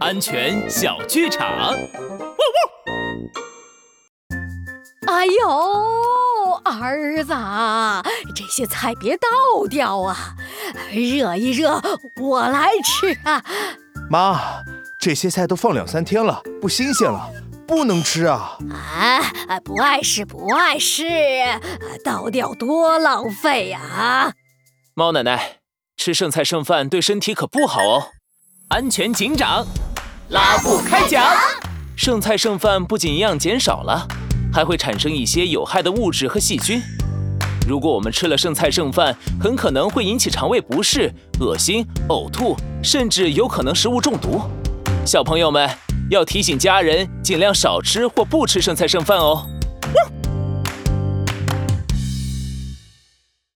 [0.00, 1.74] 安全小剧场。
[5.06, 7.32] 哎呦，儿子，
[8.34, 9.28] 这些菜别倒
[9.68, 10.34] 掉啊，
[10.90, 11.80] 热一热
[12.20, 13.44] 我来吃啊。
[14.10, 14.62] 妈，
[15.00, 17.30] 这些菜都放两三天了，不新鲜了，
[17.66, 18.56] 不能吃啊。
[18.70, 21.04] 啊，不碍事，不碍事，
[22.04, 24.32] 倒掉多浪费呀！
[24.94, 25.58] 猫奶奶，
[25.96, 28.08] 吃剩菜剩饭对身体可不好哦。
[28.72, 29.66] 安全警长，
[30.30, 31.22] 拉布开讲。
[31.94, 34.08] 剩菜剩饭不仅营养减少了，
[34.50, 36.80] 还会产生一些有害的物质和细菌。
[37.68, 44.40] 如果我们吃了剩菜剩饭，很可能会引起肠胃不适、恶心、呕吐，甚至有可能食物中毒。
[45.04, 45.68] 小朋友们
[46.08, 49.46] 要提醒家人尽量少吃或不吃剩菜剩饭哦。